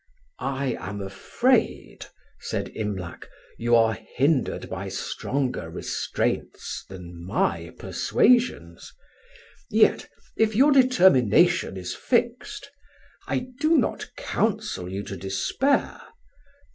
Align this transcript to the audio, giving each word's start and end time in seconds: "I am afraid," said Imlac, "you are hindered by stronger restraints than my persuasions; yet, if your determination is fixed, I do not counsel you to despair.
"I 0.39 0.75
am 0.79 0.99
afraid," 0.99 2.07
said 2.39 2.69
Imlac, 2.73 3.29
"you 3.59 3.75
are 3.75 3.93
hindered 4.15 4.67
by 4.67 4.89
stronger 4.89 5.69
restraints 5.69 6.83
than 6.89 7.23
my 7.23 7.71
persuasions; 7.77 8.91
yet, 9.69 10.09
if 10.35 10.55
your 10.55 10.71
determination 10.71 11.77
is 11.77 11.93
fixed, 11.93 12.71
I 13.27 13.49
do 13.59 13.77
not 13.77 14.09
counsel 14.17 14.89
you 14.91 15.03
to 15.03 15.15
despair. 15.15 16.01